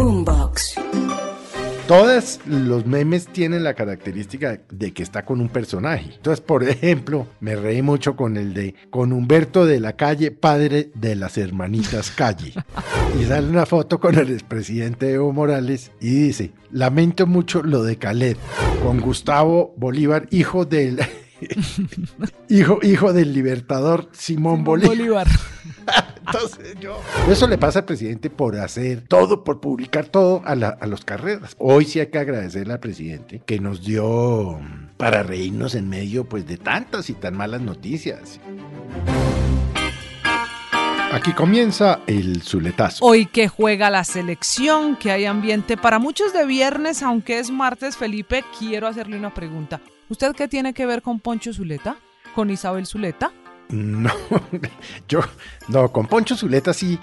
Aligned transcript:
Boombox. 0.00 0.76
Todos 1.86 2.40
los 2.46 2.86
memes 2.86 3.26
tienen 3.26 3.64
la 3.64 3.74
característica 3.74 4.58
de 4.70 4.94
que 4.94 5.02
está 5.02 5.26
con 5.26 5.42
un 5.42 5.50
personaje. 5.50 6.12
Entonces, 6.14 6.40
por 6.40 6.64
ejemplo, 6.64 7.26
me 7.40 7.54
reí 7.54 7.82
mucho 7.82 8.16
con 8.16 8.38
el 8.38 8.54
de 8.54 8.74
con 8.88 9.12
Humberto 9.12 9.66
de 9.66 9.78
la 9.78 9.96
Calle, 9.96 10.30
padre 10.30 10.90
de 10.94 11.16
las 11.16 11.36
hermanitas 11.36 12.10
Calle. 12.12 12.54
Y 13.20 13.24
sale 13.24 13.50
una 13.50 13.66
foto 13.66 14.00
con 14.00 14.14
el 14.14 14.30
expresidente 14.30 15.12
Evo 15.12 15.34
Morales 15.34 15.90
y 16.00 16.10
dice, 16.10 16.52
lamento 16.70 17.26
mucho 17.26 17.62
lo 17.62 17.82
de 17.82 17.96
Caled, 17.96 18.38
con 18.82 19.00
Gustavo 19.00 19.74
Bolívar, 19.76 20.28
hijo 20.30 20.64
del... 20.64 21.00
hijo, 22.48 22.78
hijo 22.82 23.12
del 23.12 23.34
libertador 23.34 24.08
Simón, 24.12 24.64
Bolívar. 24.64 24.96
Bolívar. 24.96 25.26
Entonces 26.26 26.76
yo... 26.80 27.00
Eso 27.28 27.46
le 27.48 27.58
pasa 27.58 27.80
al 27.80 27.84
presidente 27.86 28.30
por 28.30 28.56
hacer 28.58 29.02
todo, 29.08 29.42
por 29.44 29.60
publicar 29.60 30.06
todo 30.06 30.42
a, 30.44 30.54
la- 30.54 30.76
a 30.80 30.86
los 30.86 31.04
carreras. 31.04 31.54
Hoy 31.58 31.84
sí 31.84 31.98
hay 32.00 32.08
que 32.08 32.18
agradecerle 32.18 32.72
al 32.74 32.80
presidente 32.80 33.42
que 33.44 33.58
nos 33.58 33.84
dio 33.84 34.58
mm, 34.60 34.96
para 34.96 35.22
reírnos 35.22 35.74
en 35.74 35.88
medio 35.88 36.28
pues 36.28 36.46
de 36.46 36.56
tantas 36.56 37.10
y 37.10 37.14
tan 37.14 37.36
malas 37.36 37.60
noticias. 37.62 38.38
Aquí 41.12 41.32
comienza 41.32 42.00
el 42.06 42.40
Zuletazo. 42.42 43.04
Hoy 43.04 43.26
que 43.26 43.48
juega 43.48 43.90
la 43.90 44.04
selección, 44.04 44.94
que 44.94 45.10
hay 45.10 45.24
ambiente 45.26 45.76
para 45.76 45.98
muchos 45.98 46.32
de 46.32 46.46
viernes, 46.46 47.02
aunque 47.02 47.40
es 47.40 47.50
martes, 47.50 47.96
Felipe, 47.96 48.44
quiero 48.56 48.86
hacerle 48.86 49.18
una 49.18 49.34
pregunta. 49.34 49.80
¿Usted 50.08 50.32
qué 50.36 50.46
tiene 50.46 50.72
que 50.72 50.86
ver 50.86 51.02
con 51.02 51.18
Poncho 51.18 51.52
Zuleta? 51.52 51.96
¿Con 52.34 52.48
Isabel 52.50 52.86
Zuleta? 52.86 53.32
No, 53.72 54.10
yo, 55.08 55.20
no, 55.68 55.92
con 55.92 56.06
Poncho 56.06 56.36
Zuleta 56.36 56.72
sí, 56.72 56.98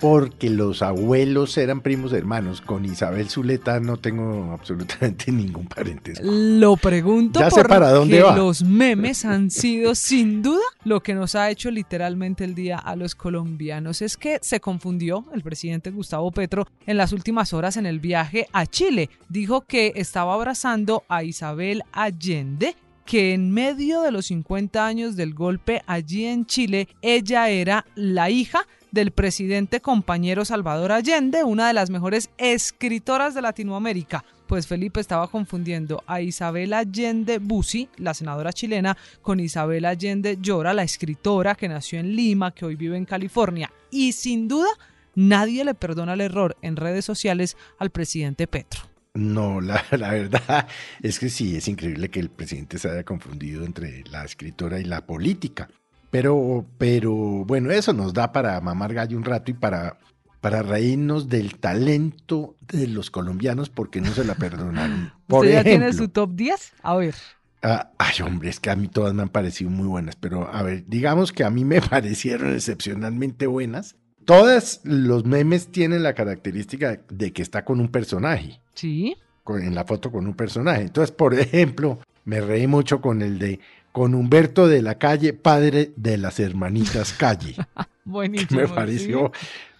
porque 0.00 0.50
los 0.50 0.82
abuelos 0.82 1.56
eran 1.58 1.80
primos 1.80 2.12
hermanos. 2.12 2.60
Con 2.60 2.84
Isabel 2.84 3.28
Zuleta 3.28 3.78
no 3.80 3.96
tengo 3.96 4.52
absolutamente 4.52 5.30
ningún 5.32 5.66
parentesco. 5.66 6.24
Lo 6.24 6.76
pregunto 6.76 7.40
Ya 7.40 7.50
sé 7.50 7.56
porque 7.56 7.68
para 7.68 7.90
dónde 7.90 8.20
va. 8.22 8.36
los 8.36 8.62
memes 8.62 9.24
han 9.24 9.50
sido 9.50 9.94
sin 9.94 10.42
duda 10.42 10.62
lo 10.84 11.02
que 11.02 11.14
nos 11.14 11.34
ha 11.34 11.50
hecho 11.50 11.70
literalmente 11.70 12.44
el 12.44 12.54
día 12.54 12.78
a 12.78 12.96
los 12.96 13.14
colombianos. 13.14 14.02
Es 14.02 14.16
que 14.16 14.38
se 14.42 14.60
confundió 14.60 15.26
el 15.32 15.42
presidente 15.42 15.90
Gustavo 15.90 16.30
Petro 16.32 16.66
en 16.86 16.96
las 16.96 17.12
últimas 17.12 17.52
horas 17.52 17.76
en 17.76 17.86
el 17.86 18.00
viaje 18.00 18.48
a 18.52 18.66
Chile. 18.66 19.10
Dijo 19.28 19.60
que 19.60 19.92
estaba 19.96 20.34
abrazando 20.34 21.04
a 21.08 21.22
Isabel 21.22 21.82
Allende 21.92 22.74
que 23.08 23.32
en 23.32 23.50
medio 23.50 24.02
de 24.02 24.12
los 24.12 24.26
50 24.26 24.86
años 24.86 25.16
del 25.16 25.32
golpe 25.32 25.82
allí 25.86 26.26
en 26.26 26.44
Chile, 26.44 26.88
ella 27.00 27.48
era 27.48 27.86
la 27.94 28.28
hija 28.28 28.66
del 28.90 29.12
presidente 29.12 29.80
compañero 29.80 30.44
Salvador 30.44 30.92
Allende, 30.92 31.42
una 31.42 31.68
de 31.68 31.72
las 31.72 31.88
mejores 31.88 32.28
escritoras 32.36 33.34
de 33.34 33.40
Latinoamérica. 33.40 34.26
Pues 34.46 34.66
Felipe 34.66 35.00
estaba 35.00 35.26
confundiendo 35.28 36.04
a 36.06 36.20
Isabel 36.20 36.74
Allende 36.74 37.38
Bussi, 37.38 37.88
la 37.96 38.12
senadora 38.12 38.52
chilena, 38.52 38.94
con 39.22 39.40
Isabel 39.40 39.86
Allende 39.86 40.36
Llora, 40.38 40.74
la 40.74 40.82
escritora 40.82 41.54
que 41.54 41.66
nació 41.66 42.00
en 42.00 42.14
Lima, 42.14 42.50
que 42.50 42.66
hoy 42.66 42.76
vive 42.76 42.98
en 42.98 43.06
California. 43.06 43.72
Y 43.90 44.12
sin 44.12 44.48
duda, 44.48 44.68
nadie 45.14 45.64
le 45.64 45.72
perdona 45.72 46.12
el 46.12 46.20
error 46.20 46.58
en 46.60 46.76
redes 46.76 47.06
sociales 47.06 47.56
al 47.78 47.88
presidente 47.88 48.46
Petro. 48.46 48.97
No, 49.14 49.60
la, 49.60 49.84
la 49.98 50.10
verdad 50.10 50.68
es 51.02 51.18
que 51.18 51.28
sí, 51.28 51.56
es 51.56 51.68
increíble 51.68 52.08
que 52.08 52.20
el 52.20 52.30
presidente 52.30 52.78
se 52.78 52.90
haya 52.90 53.04
confundido 53.04 53.64
entre 53.64 54.04
la 54.04 54.24
escritora 54.24 54.78
y 54.78 54.84
la 54.84 55.06
política. 55.06 55.68
Pero, 56.10 56.64
pero 56.78 57.14
bueno, 57.14 57.70
eso 57.70 57.92
nos 57.92 58.14
da 58.14 58.32
para 58.32 58.60
mamar 58.60 58.94
gallo 58.94 59.16
un 59.16 59.24
rato 59.24 59.50
y 59.50 59.54
para, 59.54 59.98
para 60.40 60.62
reírnos 60.62 61.28
del 61.28 61.56
talento 61.56 62.56
de 62.66 62.86
los 62.86 63.10
colombianos 63.10 63.68
porque 63.68 64.00
no 64.00 64.12
se 64.12 64.24
la 64.24 64.34
perdonaron. 64.34 65.12
Por 65.26 65.44
¿Usted 65.44 65.52
ya 65.52 65.60
ejemplo, 65.60 65.86
tiene 65.86 65.92
su 65.92 66.08
top 66.08 66.34
10? 66.34 66.72
A 66.82 66.96
ver. 66.96 67.14
Ah, 67.62 67.90
ay, 67.98 68.22
hombre, 68.22 68.48
es 68.48 68.60
que 68.60 68.70
a 68.70 68.76
mí 68.76 68.88
todas 68.88 69.12
me 69.14 69.22
han 69.22 69.28
parecido 69.28 69.70
muy 69.70 69.86
buenas, 69.86 70.16
pero 70.16 70.48
a 70.52 70.62
ver, 70.62 70.84
digamos 70.86 71.32
que 71.32 71.44
a 71.44 71.50
mí 71.50 71.64
me 71.64 71.80
parecieron 71.82 72.54
excepcionalmente 72.54 73.46
buenas. 73.46 73.96
Todos 74.28 74.80
los 74.84 75.24
memes 75.24 75.68
tienen 75.68 76.02
la 76.02 76.12
característica 76.12 77.00
de 77.08 77.32
que 77.32 77.40
está 77.40 77.64
con 77.64 77.80
un 77.80 77.88
personaje, 77.88 78.60
Sí. 78.74 79.16
con- 79.42 79.62
en 79.62 79.74
la 79.74 79.84
foto 79.86 80.12
con 80.12 80.26
un 80.26 80.34
personaje. 80.34 80.82
Entonces, 80.82 81.12
por 81.16 81.32
ejemplo, 81.32 81.98
me 82.26 82.42
reí 82.42 82.66
mucho 82.66 83.00
con 83.00 83.22
el 83.22 83.38
de 83.38 83.58
con 83.90 84.14
Humberto 84.14 84.68
de 84.68 84.82
la 84.82 84.98
Calle, 84.98 85.32
padre 85.32 85.92
de 85.96 86.18
las 86.18 86.38
hermanitas 86.40 87.14
Calle. 87.14 87.54
Buenísimo. 88.04 88.60
me 88.60 88.68
pareció, 88.68 89.32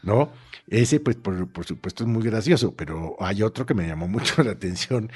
¿no? 0.02 0.30
Ese, 0.66 0.98
pues, 0.98 1.16
por, 1.16 1.46
por 1.48 1.66
supuesto, 1.66 2.04
es 2.04 2.08
muy 2.08 2.22
gracioso, 2.22 2.74
pero 2.74 3.16
hay 3.20 3.42
otro 3.42 3.66
que 3.66 3.74
me 3.74 3.86
llamó 3.86 4.08
mucho 4.08 4.42
la 4.42 4.52
atención, 4.52 5.10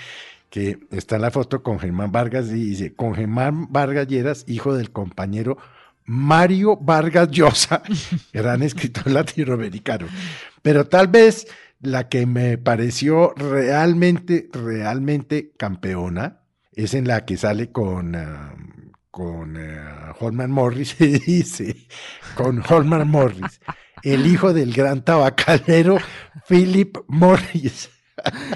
que 0.51 0.79
está 0.91 1.17
en 1.17 1.23
la 1.23 1.31
foto 1.31 1.63
con 1.63 1.79
Germán 1.79 2.13
Vargas 2.13 2.49
y 2.51 2.53
dice, 2.67 2.93
con 2.93 3.15
Germán 3.15 3.73
Vargas 3.73 4.07
Lleras, 4.09 4.45
hijo 4.47 4.75
del 4.75 4.91
compañero 4.91 5.57
Mario 6.05 6.77
Vargas 6.77 7.31
Llosa, 7.31 7.83
gran 8.33 8.63
escritor 8.63 9.11
latinoamericano. 9.11 10.07
Pero 10.63 10.87
tal 10.87 11.09
vez 11.09 11.47
la 11.81 12.09
que 12.09 12.27
me 12.27 12.59
pareció 12.59 13.35
realmente, 13.35 14.49
realmente 14.53 15.53
campeona 15.57 16.41
es 16.73 16.95
en 16.95 17.09
la 17.09 17.25
que 17.25 17.37
sale 17.37 17.71
con... 17.71 18.15
ah, 18.15 18.55
con 19.13 19.59
eh, 19.59 19.79
Holman 20.21 20.51
Morris 20.51 20.97
y 21.01 21.19
dice, 21.19 21.77
con 22.35 22.63
Holman 22.67 23.07
Morris, 23.07 23.61
el 24.03 24.27
hijo 24.27 24.55
del 24.55 24.73
gran 24.73 25.05
tabacalero 25.05 25.99
Philip 26.49 26.97
Morris. 27.07 27.91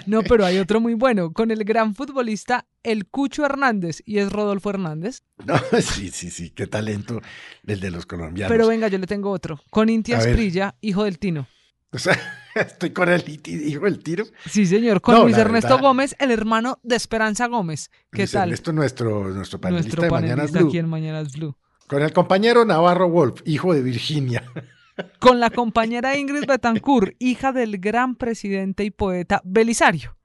No, 0.06 0.22
pero 0.22 0.44
hay 0.44 0.58
otro 0.58 0.80
muy 0.80 0.94
bueno, 0.94 1.32
con 1.32 1.50
el 1.50 1.64
gran 1.64 1.94
futbolista 1.94 2.66
El 2.82 3.06
Cucho 3.06 3.44
Hernández, 3.44 4.02
y 4.04 4.18
es 4.18 4.30
Rodolfo 4.30 4.70
Hernández. 4.70 5.22
No, 5.44 5.54
sí, 5.80 6.10
sí, 6.10 6.30
sí, 6.30 6.50
qué 6.50 6.66
talento 6.66 7.20
el 7.66 7.80
de 7.80 7.90
los 7.90 8.06
colombianos. 8.06 8.50
Pero 8.52 8.68
venga, 8.68 8.88
yo 8.88 8.98
le 8.98 9.06
tengo 9.06 9.30
otro, 9.30 9.60
con 9.70 9.88
Inti 9.88 10.12
A 10.12 10.18
ver. 10.18 10.28
Asprilla, 10.28 10.74
hijo 10.80 11.04
del 11.04 11.18
Tino. 11.18 11.46
O 11.92 11.98
sea, 11.98 12.18
estoy 12.54 12.90
con 12.90 13.08
el 13.08 13.24
hijo 13.46 13.84
del 13.84 14.02
tiro. 14.02 14.24
Sí, 14.50 14.66
señor, 14.66 15.00
con 15.00 15.14
No, 15.14 15.22
Luis 15.22 15.36
Ernesto 15.38 15.68
verdad. 15.68 15.82
Gómez, 15.82 16.16
el 16.18 16.30
hermano 16.30 16.78
de 16.82 16.96
Esperanza 16.96 17.46
Gómez. 17.46 17.90
¿Qué 18.10 18.22
Luis 18.22 18.32
tal? 18.32 18.48
Ernesto, 18.48 18.72
nuestro, 18.72 19.28
nuestro 19.32 19.60
panelista 19.60 19.88
Nuestro 19.88 20.02
de 20.02 20.10
Mañanas 20.10 20.36
panelista 20.36 20.58
Blue. 20.60 20.68
aquí 20.68 20.78
en 20.78 20.88
Mañanas 20.88 21.32
Blue. 21.32 21.56
Con 21.86 22.02
el 22.02 22.12
compañero 22.12 22.64
Navarro 22.64 23.08
Wolf, 23.08 23.40
hijo 23.44 23.72
de 23.72 23.82
Virginia. 23.82 24.42
Con 25.18 25.40
la 25.40 25.50
compañera 25.50 26.16
Ingrid 26.16 26.46
Betancourt, 26.46 27.14
hija 27.18 27.52
del 27.52 27.78
gran 27.78 28.16
presidente 28.16 28.84
y 28.84 28.90
poeta 28.90 29.42
Belisario. 29.44 30.16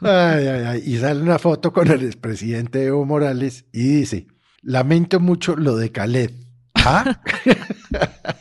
Ay, 0.00 0.46
ay, 0.46 0.64
ay. 0.66 0.82
Y 0.84 0.98
sale 0.98 1.22
una 1.22 1.38
foto 1.38 1.72
con 1.72 1.90
el 1.90 2.02
expresidente 2.04 2.84
Evo 2.84 3.04
Morales 3.06 3.66
y 3.72 3.88
dice, 3.88 4.26
lamento 4.62 5.20
mucho 5.20 5.56
lo 5.56 5.76
de 5.76 5.92
Khaled. 5.92 6.30
¿Ah? 6.74 7.20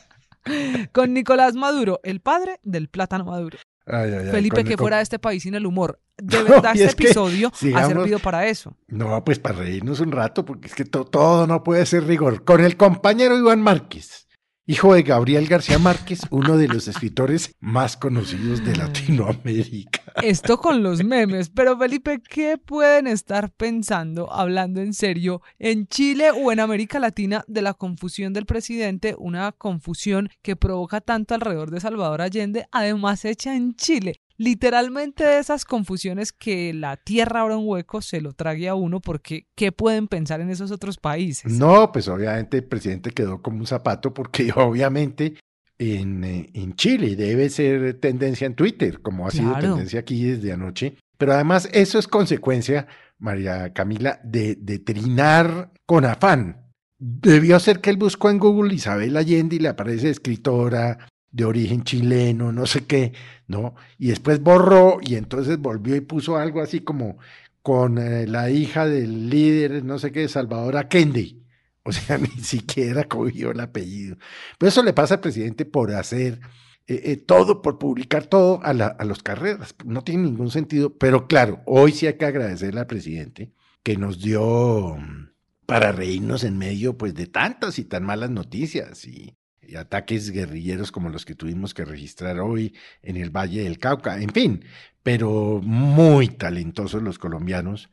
Con 0.92 1.14
Nicolás 1.14 1.56
Maduro, 1.56 2.00
el 2.04 2.22
padre 2.22 2.60
del 2.64 2.88
plátano 2.88 3.26
maduro. 3.26 3.58
Ay, 3.86 4.12
ay, 4.12 4.26
ay, 4.26 4.32
Felipe, 4.32 4.62
el 4.62 4.68
que 4.68 4.78
fuera 4.78 4.98
de 4.98 5.04
este 5.04 5.20
país 5.20 5.44
sin 5.44 5.56
el 5.56 5.66
humor. 5.66 6.02
De 6.18 6.42
verdad, 6.42 6.76
este 6.76 6.96
que, 6.96 7.04
episodio 7.06 7.52
ha 7.76 7.88
servido 7.88 8.20
para 8.20 8.48
eso. 8.48 8.76
No, 8.88 9.24
pues 9.24 9.40
para 9.40 9.60
reírnos 9.60 10.00
un 10.00 10.12
rato, 10.12 10.46
porque 10.46 10.68
es 10.68 10.74
que 10.74 10.84
to- 10.84 11.06
todo 11.06 11.46
no 11.46 11.64
puede 11.64 11.86
ser 11.86 12.06
rigor. 12.06 12.44
Con 12.44 12.64
el 12.64 12.76
compañero 12.76 13.38
Iván 13.38 13.62
Márquez, 13.62 14.27
hijo 14.68 14.94
de 14.94 15.02
Gabriel 15.02 15.48
García 15.48 15.80
Márquez, 15.80 16.22
uno 16.30 16.58
de 16.58 16.68
los 16.68 16.90
escritores 16.90 17.56
más 17.62 17.96
conocidos 17.96 18.64
de 18.66 18.76
Latinoamérica. 18.76 20.02
Esto 20.22 20.58
con 20.58 20.84
los 20.84 21.06
memes, 21.06 21.50
pero 21.50 21.78
Felipe, 21.78 22.22
¿qué 22.22 22.58
pueden 22.58 23.08
estar 23.08 23.50
pensando, 23.52 24.32
hablando 24.32 24.82
en 24.82 24.94
serio, 24.94 25.42
en 25.58 25.88
Chile 25.88 26.32
o 26.32 26.52
en 26.52 26.60
América 26.60 27.00
Latina 27.00 27.46
de 27.48 27.62
la 27.62 27.74
confusión 27.74 28.34
del 28.34 28.46
presidente? 28.46 29.16
Una 29.18 29.54
confusión 29.54 30.30
que 30.42 30.58
provoca 30.58 31.00
tanto 31.00 31.34
alrededor 31.34 31.72
de 31.72 31.80
Salvador 31.80 32.22
Allende, 32.22 32.68
además 32.72 33.24
hecha 33.24 33.56
en 33.56 33.74
Chile. 33.76 34.20
Literalmente 34.38 35.24
de 35.24 35.40
esas 35.40 35.66
confusiones 35.66 36.32
que 36.32 36.74
la 36.74 36.96
tierra 36.98 37.42
ahora 37.42 37.58
un 37.58 37.68
hueco 37.68 38.02
se 38.02 38.22
lo 38.22 38.34
trague 38.34 38.70
a 38.70 38.76
uno, 38.76 39.00
porque 39.02 39.48
¿qué 39.56 39.72
pueden 39.72 40.08
pensar 40.08 40.42
en 40.42 40.50
esos 40.52 40.70
otros 40.72 40.98
países? 40.98 41.52
No, 41.52 41.92
pues 41.92 42.08
obviamente 42.08 42.58
el 42.58 42.64
presidente 42.66 43.12
quedó 43.12 43.42
como 43.42 43.58
un 43.60 43.68
zapato, 43.68 44.14
porque 44.14 44.52
obviamente 44.56 45.34
en, 45.80 46.24
eh, 46.24 46.50
en 46.54 46.74
Chile 46.76 47.16
debe 47.16 47.50
ser 47.50 48.00
tendencia 48.00 48.46
en 48.46 48.56
Twitter, 48.56 49.02
como 49.02 49.28
ha 49.28 49.32
sido 49.32 49.50
Claro. 49.52 49.70
tendencia 49.70 50.00
aquí 50.02 50.24
desde 50.24 50.52
anoche. 50.54 50.96
Pero 51.18 51.34
además 51.34 51.68
eso 51.74 51.98
es 51.98 52.08
consecuencia, 52.08 52.86
María 53.18 53.74
Camila, 53.74 54.20
de, 54.24 54.56
de 54.56 54.78
trinar 54.78 55.72
con 55.88 56.06
afán. 56.06 56.64
Debió 57.00 57.60
ser 57.60 57.80
que 57.82 57.90
él 57.90 57.98
buscó 57.98 58.30
en 58.30 58.38
Google 58.38 58.74
Isabel 58.74 59.18
Allende 59.18 59.56
y 59.56 59.60
le 59.60 59.70
aparece 59.70 60.10
escritora 60.12 61.08
de 61.32 61.46
origen 61.46 61.84
chileno, 61.84 62.52
no 62.52 62.66
sé 62.66 62.86
qué, 62.86 63.14
¿no? 63.48 63.76
Y 63.98 64.08
después 64.08 64.42
borró 64.42 65.00
y 65.02 65.16
entonces 65.16 65.58
volvió 65.60 65.96
y 65.96 66.02
puso 66.02 66.38
algo 66.38 66.62
así 66.62 66.82
como 66.82 67.18
con 67.62 67.98
eh, 67.98 68.28
la 68.28 68.50
hija 68.50 68.86
del 68.88 69.30
líder, 69.30 69.84
no 69.84 70.00
sé 70.00 70.12
qué, 70.12 70.28
Salvador 70.30 70.78
Allende. 70.78 71.36
O 71.84 71.92
sea, 71.92 72.18
ni 72.18 72.28
siquiera 72.28 73.06
cogió 73.06 73.52
el 73.52 73.60
apellido. 73.60 74.18
Pero 74.58 74.70
eso 74.70 74.84
le 74.84 74.94
pasa 74.94 75.16
al 75.16 75.22
presidente 75.22 75.66
por 75.66 75.92
hacer 75.94 76.40
eh, 76.88 77.02
eh, 77.12 77.18
todo 77.18 77.62
por 77.62 77.80
publicar 77.80 78.26
todo 78.26 78.62
a, 78.64 78.74
la, 78.74 78.88
a 78.88 79.04
los 79.04 79.22
carreras. 79.22 79.76
No 79.86 80.04
tiene 80.04 80.24
ningún 80.24 80.52
sentido, 80.52 80.98
pero 80.98 81.28
claro, 81.28 81.62
hoy 81.66 81.92
sí 81.92 82.08
hay 82.08 82.14
que 82.18 82.26
agradecerle 82.26 82.80
al 82.80 82.88
presidente 82.88 83.52
que 83.84 83.98
nos 83.98 84.22
dio 84.22 84.96
mm, 84.98 85.30
para 85.66 85.92
reírnos 85.92 86.46
en 86.46 86.58
medio 86.58 86.98
pues 86.98 87.14
de 87.16 87.28
tantas 87.28 87.80
y 87.80 87.86
tan 87.86 88.04
malas 88.04 88.30
noticias 88.30 89.06
y, 89.06 89.36
y 89.46 89.47
ataques 89.76 90.32
guerrilleros 90.32 90.92
como 90.92 91.10
los 91.10 91.26
que 91.26 91.36
tuvimos 91.36 91.74
que 91.74 91.86
registrar 91.86 92.40
hoy 92.40 92.76
en 93.02 93.18
el 93.18 93.30
Valle 93.30 93.64
del 93.64 93.80
Cauca, 93.80 94.22
en 94.22 94.30
fin, 94.30 94.64
pero 95.04 95.62
muy 95.64 96.28
talentosos 96.28 97.02
los 97.02 97.18
colombianos. 97.20 97.90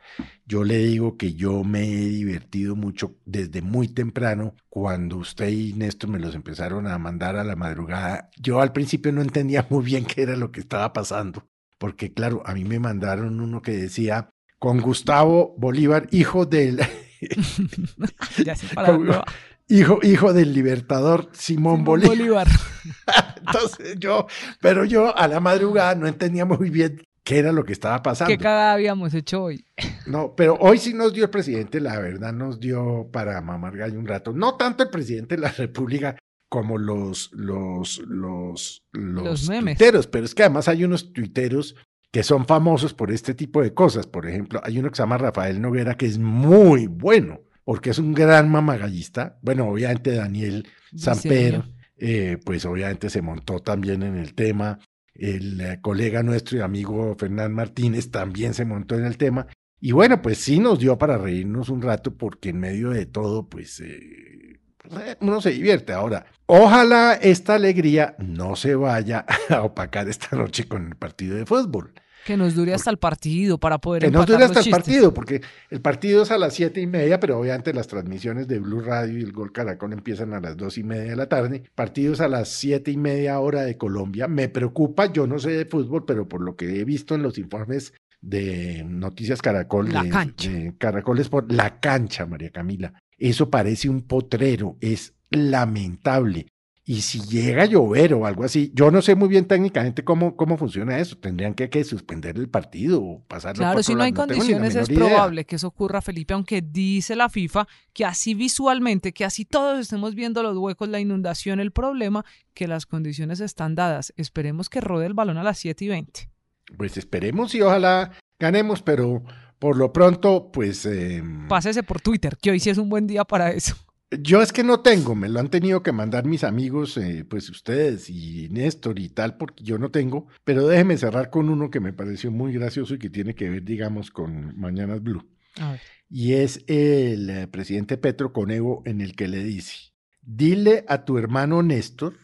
Yo 0.47 0.65
le 0.65 0.79
digo 0.79 1.17
que 1.17 1.35
yo 1.35 1.65
me 1.65 1.83
he 1.85 2.09
divertido 2.09 2.77
mucho 2.77 3.17
desde 3.25 3.63
muy 3.63 3.89
temprano, 3.89 4.55
cuando 4.69 5.17
usted 5.19 5.49
y 5.49 5.73
Néstor 5.75 6.11
me 6.11 6.19
los 6.19 6.35
empezaron 6.35 6.87
a 6.87 6.99
mandar 6.99 7.37
a 7.37 7.45
la 7.45 7.57
madrugada. 7.57 8.31
Yo 8.37 8.61
al 8.61 8.73
principio 8.73 9.13
no 9.13 9.23
entendía 9.23 9.67
muy 9.71 9.85
bien 9.85 10.05
qué 10.05 10.23
era 10.23 10.37
lo 10.37 10.51
que 10.53 10.61
estaba 10.61 10.93
pasando, 10.93 11.49
porque 11.79 12.13
claro, 12.13 12.43
a 12.47 12.55
mí 12.55 12.65
me 12.65 12.79
mandaron 12.81 13.41
uno 13.41 13.63
que 13.63 13.73
decía, 13.73 14.31
con 14.59 14.81
Gustavo 14.81 15.55
Bolívar, 15.59 16.09
hijo 16.11 16.47
del... 16.47 16.81
Ya 18.45 18.55
se 18.55 18.67
Con- 18.75 19.07
paró. 19.07 19.25
Hijo, 19.69 19.99
hijo 20.03 20.33
del 20.33 20.53
libertador 20.53 21.29
Simón, 21.33 21.79
Simón 21.79 21.85
Bolívar. 21.85 22.17
Bolívar. 22.17 22.49
Entonces 23.47 23.97
yo, 23.99 24.27
pero 24.61 24.85
yo 24.85 25.17
a 25.17 25.29
la 25.29 25.41
madrugada 25.41 25.95
no 25.95 26.07
entendía 26.07 26.45
muy 26.45 26.71
bien 26.71 27.03
qué 27.23 27.39
era 27.39 27.53
lo 27.53 27.65
que 27.65 27.73
estaba 27.73 28.03
pasando. 28.03 28.31
¿Qué 28.31 28.39
cada 28.39 28.73
habíamos 28.73 29.15
hecho 29.15 29.45
hoy? 29.45 29.65
No, 30.07 30.35
pero 30.37 30.57
hoy 30.61 30.79
sí 30.79 30.95
nos 30.95 31.13
dio 31.13 31.25
el 31.25 31.31
presidente, 31.31 31.81
la 31.81 31.99
verdad 31.99 32.33
nos 32.33 32.61
dio 32.61 33.09
para 33.13 33.41
mamar 33.41 33.77
gallo 33.77 33.99
un 33.99 34.07
rato. 34.07 34.33
No 34.33 34.57
tanto 34.57 34.83
el 34.83 34.91
presidente 34.91 35.37
de 35.37 35.43
la 35.43 35.51
República 35.51 36.17
como 36.49 36.79
los, 36.79 37.31
los, 37.33 37.99
los, 38.07 38.85
los, 38.93 39.25
Los 39.25 39.49
memes. 39.49 39.77
tuiteros, 39.77 40.07
pero 40.07 40.25
es 40.25 40.35
que 40.35 40.45
además 40.45 40.69
hay 40.69 40.85
unos 40.85 41.13
tuiteros 41.13 41.75
que 42.13 42.23
son 42.23 42.47
famosos 42.47 42.95
por 42.95 43.11
este 43.11 43.35
tipo 43.35 43.61
de 43.61 43.75
cosas. 43.75 44.07
Por 44.07 44.29
ejemplo, 44.29 44.61
hay 44.63 44.79
uno 44.79 44.89
que 44.89 44.95
se 44.95 45.03
llama 45.03 45.19
Rafael 45.19 45.61
Noguera 45.61 45.97
que 45.97 46.07
es 46.07 46.17
muy 46.19 46.87
bueno, 46.87 47.41
porque 47.65 47.91
es 47.91 47.99
un 47.99 48.15
gran 48.15 48.51
mamagallista. 48.51 49.39
Bueno, 49.43 49.69
obviamente 49.69 50.15
Daniel 50.15 50.69
Samper, 50.97 51.63
eh, 51.97 52.39
pues 52.45 52.65
obviamente 52.65 53.11
se 53.11 53.23
montó 53.23 53.61
también 53.61 54.03
en 54.03 54.17
el 54.17 54.35
tema. 54.35 54.79
El 55.15 55.61
eh, 55.61 55.79
colega 55.81 56.23
nuestro 56.23 56.59
y 56.59 56.61
amigo 56.61 57.15
Fernán 57.19 57.53
Martínez 57.53 58.11
también 58.11 58.55
se 58.55 58.65
montó 58.65 58.97
en 58.97 59.07
el 59.07 59.17
tema. 59.17 59.47
Y 59.81 59.93
bueno, 59.93 60.23
pues 60.23 60.39
sí 60.39 60.61
nos 60.61 60.79
dio 60.79 60.97
para 60.97 61.19
reírnos 61.19 61.69
un 61.69 61.83
rato 61.83 62.17
porque 62.17 62.49
en 62.49 62.59
medio 62.59 62.91
de 62.91 63.07
todo, 63.07 63.49
pues 63.49 63.81
eh, 63.81 64.59
eh, 64.91 65.17
uno 65.21 65.41
se 65.41 65.51
divierte. 65.51 65.93
Ahora, 65.93 66.27
ojalá 66.47 67.15
esta 67.15 67.55
alegría 67.55 68.17
no 68.19 68.57
se 68.57 68.75
vaya 68.75 69.27
a 69.51 69.63
opacar 69.63 70.09
esta 70.09 70.37
noche 70.37 70.67
con 70.67 70.87
el 70.87 70.97
partido 70.97 71.37
de 71.37 71.47
fútbol. 71.47 71.93
Que 72.25 72.37
nos 72.37 72.55
dure 72.55 72.73
hasta 72.73 72.91
el 72.91 72.97
partido 72.97 73.59
para 73.59 73.79
poder 73.79 74.03
Que 74.03 74.11
no 74.11 74.21
empatar 74.21 74.35
dure 74.37 74.45
hasta 74.47 74.61
el 74.61 74.71
partido, 74.71 75.13
porque 75.13 75.43
el 75.71 75.81
partido 75.81 76.23
es 76.23 76.31
a 76.31 76.39
las 76.39 76.55
siete 76.55 76.81
y 76.81 76.87
media, 76.87 77.21
pero 77.21 77.39
obviamente 77.39 77.75
las 77.75 77.87
transmisiones 77.87 78.49
de 78.49 78.59
Blue 78.59 78.81
Radio 78.81 79.19
y 79.19 79.23
el 79.23 79.33
Gol 79.33 79.53
Caracol 79.53 79.93
empiezan 79.93 80.33
a 80.33 80.41
las 80.41 80.57
dos 80.57 80.79
y 80.79 80.85
media 80.85 81.11
de 81.11 81.17
la 81.17 81.29
tarde. 81.29 81.65
Partidos 81.75 82.21
a 82.21 82.29
las 82.29 82.49
siete 82.49 82.91
y 82.91 82.97
media 82.97 83.39
hora 83.41 83.63
de 83.63 83.77
Colombia. 83.77 84.27
Me 84.29 84.49
preocupa, 84.49 85.13
yo 85.13 85.27
no 85.27 85.39
sé 85.39 85.51
de 85.51 85.67
fútbol, 85.67 86.05
pero 86.07 86.29
por 86.29 86.41
lo 86.41 86.57
que 86.57 86.81
he 86.81 86.85
visto 86.85 87.15
en 87.15 87.23
los 87.23 87.39
informes 87.39 87.93
de 88.21 88.85
Noticias 88.89 89.43
Caracol, 89.43 89.93
La 89.93 90.03
de, 90.03 90.09
cancha. 90.09 90.51
de 90.51 90.75
Caracol 90.79 91.19
Sport, 91.19 91.53
la 91.53 91.79
cancha, 91.79 92.27
María 92.27 92.51
Camila. 92.51 92.95
Eso 93.19 93.51
parece 93.51 93.89
un 93.89 94.03
potrero, 94.03 94.77
es 94.81 95.15
lamentable. 95.31 96.47
Y 96.87 97.01
si 97.01 97.21
llega 97.21 97.63
a 97.63 97.67
llover 97.67 98.13
o 98.13 98.27
algo 98.27 98.45
así, 98.45 98.71
yo 98.75 98.91
no 98.91 99.01
sé 99.01 99.15
muy 99.15 99.29
bien 99.29 99.47
técnicamente 99.47 100.05
cómo, 100.05 100.37
cómo 100.37 100.59
funciona 100.59 100.99
eso. 100.99 101.17
Tendrían 101.17 101.55
que, 101.55 101.71
que 101.71 101.83
suspender 101.83 102.37
el 102.37 102.51
partido 102.51 103.03
o 103.03 103.23
pasarlo 103.27 103.63
Claro, 103.63 103.83
si 103.83 103.95
no 103.95 104.03
hay 104.03 104.13
lado. 104.13 104.27
condiciones 104.27 104.75
es 104.75 104.91
idea. 104.91 104.99
probable 104.99 105.47
que 105.47 105.57
eso 105.57 105.69
ocurra, 105.69 106.03
Felipe, 106.03 106.35
aunque 106.35 106.61
dice 106.61 107.17
la 107.17 107.31
FIFA 107.31 107.67
que 107.95 108.05
así 108.05 108.35
visualmente, 108.35 109.15
que 109.15 109.25
así 109.25 109.47
todos 109.47 109.79
estemos 109.79 110.15
viendo 110.15 110.43
los 110.43 110.59
huecos, 110.59 110.91
la 110.91 111.01
inundación, 111.01 111.59
el 111.59 111.71
problema, 111.73 112.23
que 112.53 112.69
las 112.69 112.85
condiciones 112.85 113.41
están 113.41 113.75
dadas. 113.75 114.13
Esperemos 114.19 114.69
que 114.69 114.83
rode 114.83 115.07
el 115.07 115.15
balón 115.15 115.39
a 115.39 115.43
las 115.43 115.59
7 115.59 115.87
y 115.87 115.89
20. 115.89 116.29
Pues 116.77 116.99
esperemos 116.99 117.55
y 117.55 117.63
ojalá 117.63 118.13
ganemos, 118.39 118.83
pero 118.83 119.23
por 119.59 119.79
lo 119.79 119.91
pronto, 119.91 120.51
pues 120.53 120.85
eh, 120.85 121.23
Pásese 121.49 121.83
por 121.83 122.03
Twitter, 122.03 122.37
que 122.37 122.51
hoy 122.51 122.61
sí 122.61 122.69
es 122.69 122.77
un 122.77 122.91
buen 122.91 123.07
día 123.07 123.25
para 123.25 123.53
eso. 123.53 123.75
Yo 124.21 124.43
es 124.43 124.53
que 124.53 124.65
no 124.65 124.81
tengo, 124.81 125.15
me 125.15 125.29
lo 125.29 125.41
han 125.41 125.51
tenido 125.51 125.83
que 125.83 125.93
mandar 125.93 126.25
mis 126.25 126.45
amigos, 126.45 126.97
eh, 126.97 127.25
pues 127.29 127.49
ustedes 127.51 128.11
y 128.11 128.49
Néstor 128.51 128.99
y 128.99 129.09
tal, 129.09 129.37
porque 129.37 129.65
yo 129.65 129.79
no 129.79 129.91
tengo, 129.91 130.27
pero 130.45 130.67
déjeme 130.67 130.97
cerrar 130.97 131.31
con 131.31 131.49
uno 131.49 131.71
que 131.71 131.81
me 131.81 131.93
pareció 131.93 132.31
muy 132.31 132.53
gracioso 132.53 132.95
y 132.95 132.99
que 132.99 133.11
tiene 133.11 133.35
que 133.35 133.49
ver, 133.49 133.65
digamos, 133.65 134.11
con 134.11 134.59
Mañanas 134.59 135.03
Blue. 135.03 135.27
A 135.61 135.73
ver. 135.73 135.81
Y 136.09 136.35
es 136.35 136.65
el 136.67 137.31
eh, 137.31 137.47
presidente 137.49 137.97
Petro 137.97 138.33
con 138.33 138.51
Evo 138.51 138.83
en 138.85 139.01
el 139.01 139.17
que 139.17 139.29
le 139.29 139.43
dice, 139.43 139.93
dile 140.23 140.85
a 140.89 141.05
tu 141.05 141.19
hermano 141.19 141.63
Néstor 141.63 142.19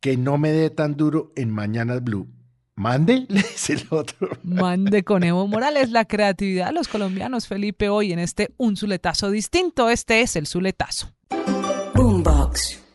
que 0.00 0.16
no 0.16 0.38
me 0.38 0.50
dé 0.50 0.70
tan 0.70 0.96
duro 0.96 1.32
en 1.36 1.50
Mañanas 1.50 2.02
Blue. 2.02 2.28
Mande, 2.74 3.26
le 3.28 3.42
dice 3.42 3.74
el 3.74 3.86
otro. 3.90 4.30
Mande 4.42 5.04
con 5.04 5.22
Evo 5.22 5.46
Morales 5.46 5.90
la 5.90 6.06
creatividad 6.06 6.68
de 6.68 6.72
los 6.72 6.88
colombianos, 6.88 7.46
Felipe, 7.46 7.88
hoy 7.88 8.12
en 8.12 8.18
este 8.18 8.54
un 8.56 8.76
zuletazo 8.76 9.30
distinto. 9.30 9.90
Este 9.90 10.22
es 10.22 10.36
el 10.36 10.46
zuletazo. 10.46 11.14
Boombox. 12.60 12.89